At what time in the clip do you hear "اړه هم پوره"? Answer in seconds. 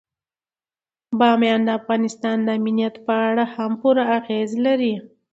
3.29-4.03